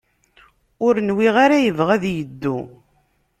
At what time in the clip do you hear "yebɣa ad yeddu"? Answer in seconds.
1.65-2.57